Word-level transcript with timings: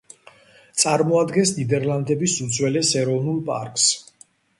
წარმოადგენს 0.83 1.51
ნიდერლანდების 1.59 2.37
უძველეს 2.45 2.89
ეროვნულ 3.03 3.37
პარკს. 3.51 3.87